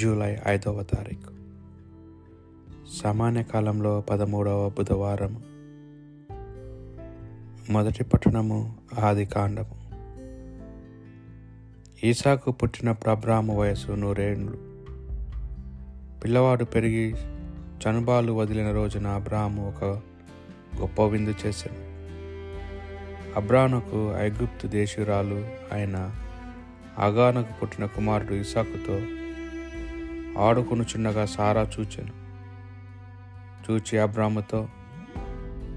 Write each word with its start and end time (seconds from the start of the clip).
July 0.00 0.36
ఐదవ 0.46 0.82
తారీఖు. 0.82 1.30
సామాన్య 3.02 3.42
కాలంలో 3.42 4.00
పదమూడవ 4.00 4.68
బుధవారం. 4.68 5.42
మొదటి 7.70 8.04
పట్టణము 8.04 8.76
ఆది 8.98 9.26
కాండము. 9.26 9.76
ఈసాకు 12.06 12.50
పుట్టిన 12.50 12.96
అబ్రాహ్మ 13.10 13.52
వయసు 13.52 13.92
నూరేండ్లు. 13.92 14.56
పిల్లవాడు 16.20 16.64
పెరిగి 16.64 17.14
చనుబాలు 17.54 18.32
వదిలిన 18.32 18.72
రోజున 18.72 19.06
అబ్రాహము 19.06 19.68
ఒక 19.68 19.84
గొప్ప 20.80 21.02
విందు 21.02 21.34
చేశాను 21.46 21.86
అబ్రానుకు 23.36 24.12
ఐగుప్తు 24.12 24.66
దేశురాలు 24.66 25.48
అయిన 25.72 26.10
అగానుకు 26.98 27.60
పుట్టిన 27.62 27.86
కుమారుడు 27.86 28.34
ఇసాకుతో 28.34 29.00
ఆడుకొనుచుండగా 30.36 31.26
సారా 31.26 31.62
చూచెను. 31.62 32.26
చూచి 33.66 33.98
అబ్రాముతో 33.98 34.68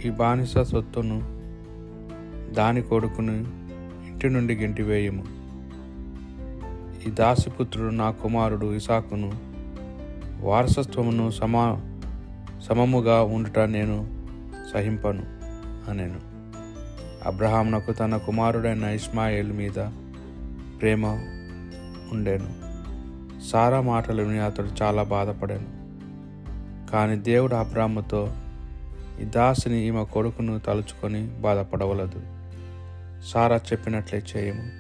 ఈ 0.06 0.10
బానిస 0.10 0.58
సొత్తును 0.58 1.40
దాని 2.54 2.82
కొడుకును 2.82 3.32
ఇంటి 4.08 4.30
నుండి 4.30 4.56
గెంటివేయము 4.56 5.24
ఈ 7.08 7.12
దాసిపుత్రుడు 7.12 7.94
నా 7.94 8.12
కుమారుడు 8.12 8.76
ఇసాకును 8.76 9.32
వారసత్వమును 10.42 11.30
సమా 11.30 11.82
సమముగా 12.62 13.24
ఉండుట 13.24 13.60
నేను 13.60 14.26
సహింపను 14.74 15.24
అనేను. 15.92 16.20
అబ్రహాంనకు 17.28 17.92
తన 17.92 18.18
కుమారుడైన 18.18 18.84
ఇస్మాయిల్ 18.84 19.52
మీద 19.52 19.80
ప్రేమ 20.82 21.06
ఉండేను. 22.12 22.69
సారా 23.42 23.82
మాటలు 23.82 24.24
విని 24.24 24.40
అతడు 24.40 24.70
చాలా 24.82 25.04
బాధపడాను. 25.04 25.80
కానీ 26.92 27.16
దేవుడు 27.16 27.56
అబ్రాహ్మతో 27.56 28.34
ఈ 29.22 29.26
దాసిని 29.26 29.88
ఈమె 29.88 30.04
కొడుకును 30.04 30.60
తలుచుకొని 30.60 31.28
బాధపడవలదు. 31.28 32.22
సారా 33.26 33.56
చెప్పినట్లే 33.56 34.24
చేయము. 34.36 34.80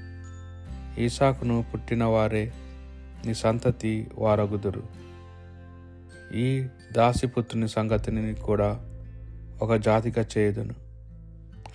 ఈసాకును 1.00 1.66
పుట్టినవారే 1.74 2.54
నీ 3.26 3.34
సంతతి 3.34 4.08
వారగుదురు. 4.18 4.84
ఈ 6.36 6.68
దాసిపుత్రుని 6.94 7.70
సంగతిని 7.70 8.34
కూడా 8.34 8.80
ఒక 9.62 9.74
జాతిగా 9.74 10.26
చేయుదును. 10.38 10.74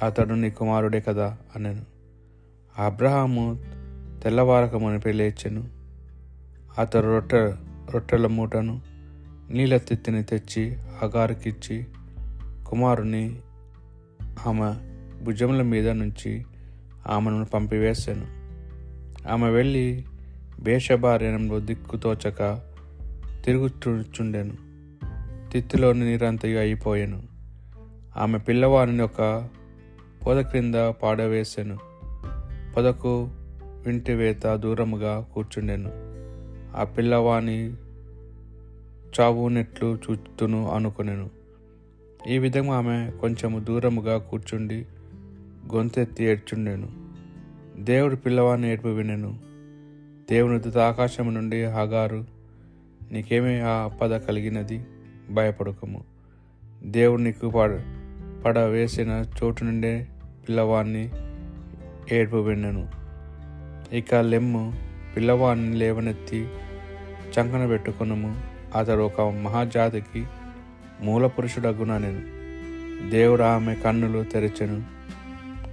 అతడు 0.04 0.34
నీ 0.34 0.50
కుమారుడే 0.50 1.00
కదా 1.00 1.36
అనెను. 1.56 1.82
అబ్రహాము 2.78 3.58
తెల్లవారకమునిపై 4.22 5.12
లేచెను. 5.12 5.83
అతడు 6.78 7.06
రొట్టె 7.06 7.52
రొట్టెల 7.90 8.26
మూటను 8.26 8.80
నీళ్ళ 9.50 9.76
తిత్తిని 9.76 10.22
తెచ్చి 10.22 10.76
అగారికిచ్చి 11.02 11.86
కుమారుని 12.66 13.38
ఆమె 14.46 14.74
భుజముల 15.24 15.62
మీద 15.62 15.88
నుంచి 15.88 16.44
ఆమెను 17.06 17.44
పంపివేశాను 17.44 18.44
ఆమె 19.32 19.50
వెళ్ళి 19.50 20.04
భేషభార్యనంలో 20.60 21.60
దిక్కుతోచక 21.60 22.60
తిరుగుచుండెను. 23.44 24.52
తిత్తిలోని 25.50 26.00
నీరంతయు 26.00 26.58
అయిపోయాను. 26.58 27.22
ఆమె 28.16 28.38
పిల్లవాడిని 28.38 29.02
ఒక 29.02 29.48
పొద 30.26 30.40
క్రింద 30.40 30.74
పాడవేశాను 30.74 31.78
పొదకు 32.76 33.28
వింటివేత 33.86 34.56
దూరముగా 34.56 35.26
కూర్చుండెను. 35.34 36.03
ఆ 36.74 36.84
పిల్లవాని 36.84 37.74
చావునెట్లు 39.20 39.86
చూచుతును 39.86 40.70
అనుకునేను. 40.70 41.30
ఈ 42.28 42.38
విధంగా 42.38 42.74
ఆమె 42.74 43.10
కొంచెము 43.20 43.58
దూరముగా 43.58 44.18
కూర్చుండి 44.18 44.86
గొంతెత్తి 45.74 46.24
ఏడ్చుండెను. 46.24 46.88
దేవుడు 47.78 48.16
పిల్లవాడిని 48.16 48.72
ఏడుపు 48.72 48.88
వినెను. 48.88 49.38
దేవుని 50.30 50.58
దుత 50.60 50.78
ఆకాశం 50.78 51.34
నుండి 51.34 51.64
హగారు 51.64 52.24
నీకేమీ 53.12 53.58
ఆ 53.58 53.90
పద 54.02 54.16
కలిగినది? 54.16 54.84
భయపడకము. 55.30 56.04
దేవుడు 56.84 57.22
నీకు 57.22 57.50
పడ 58.44 58.58
వేసిన 58.58 59.24
చోటు 59.42 59.64
నుండే 59.64 60.06
పిల్లవాడిని 60.48 61.10
ఏడుపు 62.12 62.36
వినెను. 62.36 62.88
ఇక 63.92 64.14
లెమ్ము 64.14 64.74
పిల్లవాడిని 65.16 65.74
లేవనెత్తి 65.76 66.48
చంకన 67.40 67.66
పెట్టుకునము. 67.66 68.40
అతడు 68.78 69.02
ఒక 69.02 69.20
మహాజాతికి 69.20 70.26
మూల 71.02 71.30
నేను 71.82 72.34
దేవుడు 73.10 73.42
ఆమె 73.42 73.74
కన్నులు 73.74 74.24
తెరిచెను. 74.24 74.82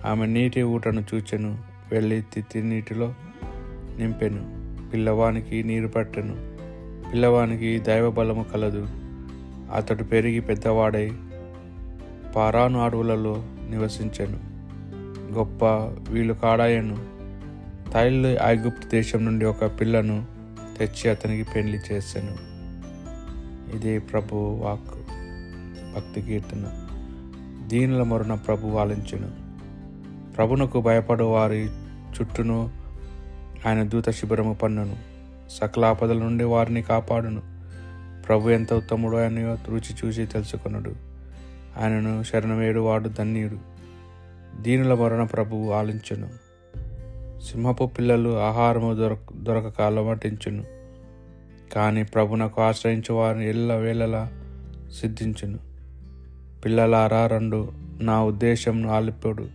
ఆమె 0.05 0.25
నీటి 0.25 0.63
ఊటను 0.63 1.03
చూచెను. 1.15 1.57
వెళ్ళి 1.91 2.21
తిత్తి 2.21 2.63
నీటిలో 2.63 3.13
నింపెను. 3.97 4.61
పిల్లవానికి 4.93 5.63
నీరు 5.63 5.87
పట్టెను. 5.87 6.33
పిల్లవానికి 7.11 7.79
దైవబలము 7.79 8.45
కలదు. 8.53 8.87
అతడు 9.75 10.03
పెరిగి 10.03 10.41
పెద్దవాడై 10.41 11.11
పారాను 12.35 12.83
అడవులలో 12.83 13.45
నివసించెను. 13.69 14.39
గొప్ప 15.33 15.65
వీలు 16.11 16.33
కాడాయను 16.33 16.97
తైలు 17.93 18.37
ఐగుప్తు 18.45 18.87
దేశం 18.87 19.25
నుండి 19.25 19.45
ఒక 19.45 19.65
పిల్లను 19.65 20.40
తెచ్చి 20.77 21.09
అతనికి 21.09 21.51
పెళ్ళి 21.55 21.79
చేశాను. 21.91 22.51
ఇదే 23.75 23.99
ప్రభు 23.99 24.35
వాక్ 24.35 24.95
భక్తి 25.95 26.21
కీర్తన. 26.21 26.87
దీనిల 27.67 28.03
మొరున 28.03 28.33
ప్రభు 28.33 28.77
ఆలించెను 28.77 29.31
ప్రభునకు 30.35 30.81
భయపడు 30.81 31.23
వారి 31.23 31.69
చుట్టూను 32.11 32.71
ఆయన 33.67 33.83
దూత 33.83 34.09
శిబిరము 34.09 34.53
పన్నును. 34.53 34.95
సకల 35.49 35.85
ఆపదల 35.85 36.17
నుండి 36.17 36.43
వారిని 36.43 36.81
కాపాడును. 36.81 37.41
ప్రభు 38.27 38.49
ఎంత 38.49 38.73
ఉత్తముడు 38.73 39.17
ఆయన 39.17 39.57
రుచి 39.69 39.95
చూసి 40.05 40.25
తెలుసుకొనుడు. 40.25 40.95
ఆయనను 41.81 42.23
శరణమేడు 42.23 42.79
వాడు 42.79 43.09
ధన్యుడు. 43.09 43.57
దీనుల 44.61 44.93
మరణ 44.93 45.23
ప్రభువు 45.23 45.71
ఆలించును 45.71 46.50
సింహపు 47.41 47.85
పిల్లలు 47.85 48.39
ఆహారము 48.39 48.93
దొరక 48.93 49.19
దొరకక 49.33 49.81
అలమటించును 49.81 50.63
కానీ 51.73 52.03
ప్రభునకు 52.03 52.61
ఆశ్రయించు 52.61 53.13
వారిని 53.13 53.49
ఎల్ల 53.49 53.75
వేళలా 53.75 54.31
సిద్ధించును. 55.01 55.59
పిల్లలారా 56.65 57.27
రెండు 57.27 57.71
నా 58.01 58.23
ఉద్దేశంను 58.23 58.89
ఆలిపోడు. 58.89 59.47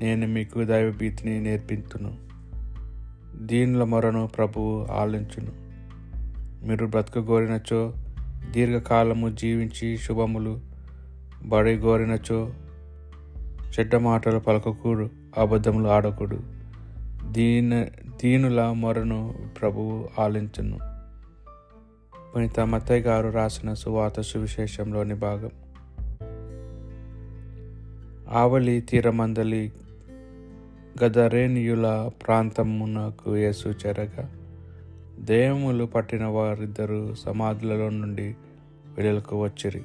నేను 0.00 0.26
మీకు 0.26 0.64
దైవభీతిని 0.64 1.40
నేర్పించును 1.40 2.16
దీనుల 3.46 3.84
మొరను 3.84 4.26
ప్రభువు 4.26 4.86
ఆలించును. 4.92 5.52
మీరు 6.66 6.86
బ్రతకగోరినచో 6.86 7.92
దీర్ఘకాలము 8.50 9.28
జీవించి 9.28 9.98
శుభములు 9.98 10.60
బడి 11.42 11.74
గోరినచో 11.74 12.50
చెడ్డ 13.80 13.96
మాటలు 13.96 14.38
పలకకూడు 14.38 15.08
అబద్ధములు 15.38 15.88
ఆడకూడు. 15.88 16.57
దీన 17.30 17.84
దీనుల 18.22 18.70
మొరను 18.70 19.34
ప్రభువు 19.60 20.08
ఆలించను. 20.18 20.78
పునీత 22.34 22.60
మత్తయ్య 22.60 23.00
గారు 23.00 23.28
రాసిన 23.28 23.74
సువాత 23.74 24.20
సువిశేషంలోని 24.20 25.14
భాగం. 25.14 25.50
ఆవలి 28.30 28.80
తీరమందలి 28.80 29.72
గదరేనియుల 31.04 32.10
ప్రాంతమునకు 32.26 33.36
యేసు 33.36 33.68
చెరగా 33.68 34.30
దేవములు 35.20 35.84
పట్టిన 35.84 36.24
వారిద్దరు 36.24 37.14
సమాధులలో 37.14 37.88
నుండి 37.88 38.34
వెలులకు 38.98 39.42
వచ్చిరి. 39.42 39.82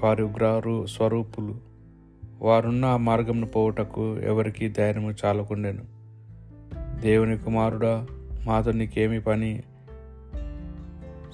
వారి 0.00 0.22
ఉగ్రారు 0.22 0.86
స్వరూపులు. 0.86 1.54
వారున్న 2.42 2.84
ఆ 2.84 2.96
మార్గంను 2.96 3.46
పోవుటకు 3.46 4.18
ఎవరికీ 4.18 4.68
ధైర్యము 4.68 5.14
చాలకుండెను. 5.24 5.93
దేవుని 7.04 7.38
కుమారుడా 7.38 8.06
మాతో 8.46 8.72
నీకేమి 8.72 9.20
పని. 9.20 9.62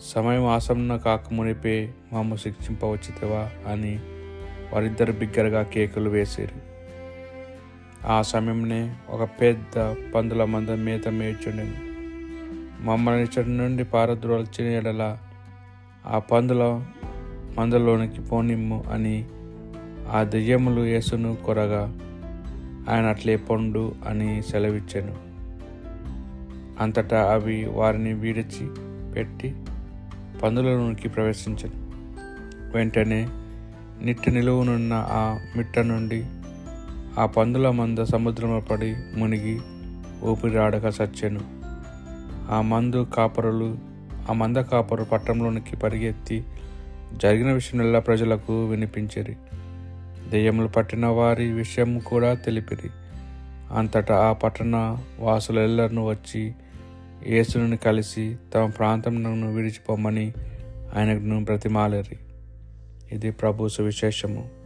సమయం 0.03 0.47
ఆసన్న 0.47 0.97
కాకమునిపే 0.97 1.95
మాము 2.13 2.37
శిక్షింపవచ్చితవా 2.37 3.73
అని 3.73 4.01
వారిద్దరు 4.73 5.13
బిగ్గరగా 5.13 5.63
కేకులు 5.63 6.11
వేసారు. 6.11 6.57
ఆ 8.07 8.23
సమయంనే 8.23 8.97
ఒక 9.11 9.29
పెద్ద 9.41 9.95
పందుల 10.15 10.45
మంద 10.45 10.69
మేత 10.69 11.09
మేర్చుండెను 11.09 11.77
మమ్మల్ని 12.85 13.25
చెడు 13.25 13.49
నుండి 13.49 13.85
పారద్రోల్చిన 13.85 14.67
ఎడల 14.69 15.19
ఆ 16.07 16.19
పందుల 16.19 16.85
మందలోనికి 17.59 18.21
పోనిమ్ము 18.21 18.85
అని 18.93 19.25
ఆ 20.11 20.23
దెయ్యములు 20.23 20.85
యేసును 20.85 21.37
కొరగా 21.37 21.83
ఆయన 22.89 23.07
అట్లే 23.07 23.37
పండు 23.37 23.95
అని 24.07 24.43
సెలవిచ్చాను. 24.43 25.30
అంతటా 26.81 27.33
అవి 27.33 27.65
వారిని 27.65 28.13
విడిచి 28.13 28.69
పెట్టి 29.13 29.57
పందులలోనికి 30.43 31.09
ప్రవేశించను. 31.09 31.91
వెంటనే 32.73 33.29
నిట్టి 34.03 34.31
నిలువునున్న 34.31 35.07
ఆ 35.11 35.39
మిట్ట 35.57 35.79
నుండి 35.79 36.25
ఆ 37.19 37.27
పందుల 37.27 37.71
మంద 37.71 37.99
సముద్రంలో 37.99 38.61
పడి 38.61 38.95
మునిగి 39.17 39.61
ఊపిరాడక 40.23 40.85
చచ్చెను 40.85 41.41
ఆ 42.51 42.61
మందు 42.61 43.07
కాపరులు 43.17 43.79
ఆ 44.31 44.33
మంద 44.33 44.57
కాపరు 44.57 45.05
పట్టణంలోనికి 45.05 45.77
పరిగెత్తి 45.77 46.45
జరిగిన 47.17 47.53
విషయంలో 47.53 48.01
ప్రజలకు 48.01 48.65
వినిపించిరి. 48.67 49.37
దెయ్యములు 50.31 50.69
పట్టిన 50.69 51.07
వారి 51.07 51.53
విషయం 51.53 51.99
కూడా 51.99 52.35
తెలిపిరి. 52.35 52.91
అంతటా 53.75 54.17
ఆ 54.17 54.33
పట్టణ 54.33 54.97
వాసులెల్లరూ 55.19 56.07
వచ్చి 56.07 56.55
యేసును 57.27 57.77
కలిసి 57.77 58.37
తమ 58.55 58.71
ప్రాంతంను 58.71 59.55
విడిచిపోమని 59.55 60.33
ఆయనను 60.97 61.45
బ్రతిమాలరి. 61.45 62.17
ఇది 63.13 63.31
ప్రభు 63.31 63.69
సువిశేషము. 63.69 64.60